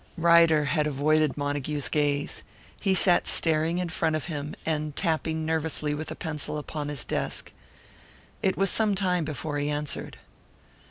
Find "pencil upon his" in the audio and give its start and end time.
6.15-7.03